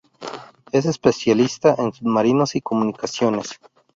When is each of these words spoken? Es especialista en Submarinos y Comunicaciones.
Es 0.71 0.87
especialista 0.87 1.75
en 1.77 1.93
Submarinos 1.93 2.55
y 2.55 2.61
Comunicaciones. 2.61 3.59